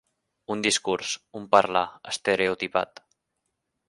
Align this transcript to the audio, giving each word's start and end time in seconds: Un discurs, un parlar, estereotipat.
Un 0.53 0.63
discurs, 0.67 1.11
un 1.41 1.45
parlar, 1.53 1.85
estereotipat. 2.13 3.03